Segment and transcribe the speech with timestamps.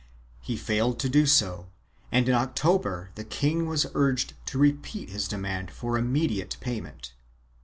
[0.39, 1.67] He failed to do so
[2.11, 7.13] and in October the king was urged to repeat his demand for immediate payment.